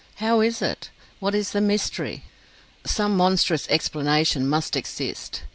How 0.15 0.41
is 0.41 0.63
it? 0.63 0.89
What 1.19 1.35
is 1.35 1.51
the 1.51 1.61
mystery? 1.61 2.23
Some 2.87 3.15
monstrous 3.15 3.67
explanation 3.69 4.47
must 4.49 4.75
exist. 4.75 5.43